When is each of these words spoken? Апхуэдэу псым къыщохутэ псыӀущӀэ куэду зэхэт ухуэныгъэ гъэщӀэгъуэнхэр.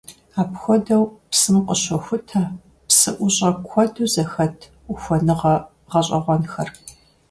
Апхуэдэу 0.41 1.03
псым 1.31 1.57
къыщохутэ 1.65 2.43
псыӀущӀэ 2.87 3.49
куэду 3.69 4.11
зэхэт 4.13 4.57
ухуэныгъэ 4.91 5.55
гъэщӀэгъуэнхэр. 5.89 6.69